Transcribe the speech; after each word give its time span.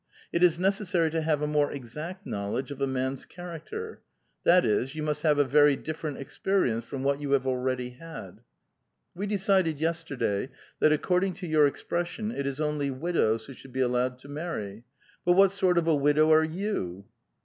It 0.33 0.41
is 0.41 0.57
necessary 0.57 1.11
to 1.11 1.21
have 1.21 1.43
a 1.43 1.47
more 1.47 1.71
exact 1.71 2.25
knowledge 2.25 2.71
of 2.71 2.81
a 2.81 2.87
man's 2.87 3.23
character; 3.23 4.01
that 4.43 4.65
is, 4.65 4.95
yon 4.95 5.05
must 5.05 5.21
have 5.21 5.37
a 5.37 5.43
very 5.43 5.75
different 5.75 6.17
experience 6.17 6.85
from 6.85 7.03
what 7.03 7.19
jou 7.19 7.33
have 7.33 7.45
already 7.45 7.91
had. 7.91 8.39
We 9.13 9.27
decided 9.27 9.79
yesterday 9.79 10.49
that 10.79 10.91
according 10.91 11.33
to 11.33 11.47
your 11.47 11.67
expression 11.67 12.31
it 12.31 12.47
is 12.47 12.59
only 12.59 12.89
widows 12.89 13.45
who 13.45 13.53
should 13.53 13.73
be 13.73 13.81
allowed 13.81 14.17
to 14.21 14.27
marry. 14.27 14.85
But 15.23 15.33
what 15.33 15.51
sort 15.51 15.77
of 15.77 15.85
a 15.87 15.93
widow 15.95 16.31
arc 16.31 16.49
you? 16.49 17.05